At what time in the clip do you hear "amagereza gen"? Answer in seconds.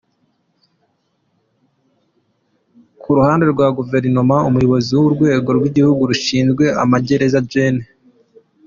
6.83-7.77